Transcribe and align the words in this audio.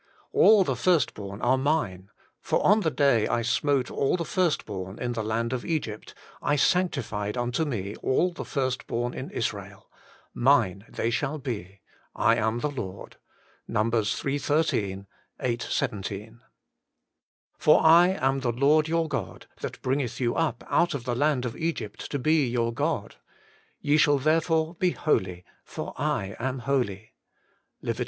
'All 0.31 0.63
the 0.63 0.75
first 0.75 1.13
born 1.13 1.41
are 1.43 1.59
mine; 1.59 2.09
for 2.39 2.59
on 2.65 2.79
the 2.79 2.89
day 2.89 3.27
I 3.27 3.43
smote 3.43 3.91
all 3.91 4.17
the 4.17 4.25
first 4.25 4.65
born 4.65 4.97
in 4.97 5.13
the 5.13 5.21
land 5.23 5.53
of 5.53 5.63
Egypt 5.63 6.15
/ 6.37 6.55
sanctified 6.57 7.37
unto 7.37 7.65
me 7.65 7.95
all 7.97 8.31
the 8.33 8.43
first 8.43 8.87
born 8.87 9.13
in 9.13 9.29
Israel: 9.29 9.91
mine 10.33 10.85
they 10.89 11.11
shall 11.11 11.37
be; 11.37 11.81
I 12.15 12.35
am 12.37 12.61
the 12.61 12.71
Lord.' 12.71 13.17
NUM. 13.67 13.91
iii. 13.93 14.39
13, 14.39 15.05
viii. 15.39 15.57
17.' 15.59 16.41
For 17.59 17.79
I 17.85 18.07
am 18.07 18.39
the 18.39 18.51
Lord 18.51 18.87
your 18.87 19.07
God 19.07 19.45
that 19.59 19.83
bringeth 19.83 20.19
you 20.19 20.33
up 20.33 20.63
out 20.67 20.95
of 20.95 21.03
the 21.03 21.13
land 21.15 21.45
of 21.45 21.55
Egypt 21.55 22.09
to 22.09 22.17
be 22.17 22.47
your 22.47 22.73
God: 22.73 23.17
ye 23.79 23.97
shall 23.97 24.17
therefore 24.17 24.73
be 24.73 24.93
holy, 24.93 25.45
for 25.63 25.93
I 25.95 26.35
am 26.39 26.57
holy.' 26.65 27.13
LEV. 27.83 27.97
xi. 27.97 27.99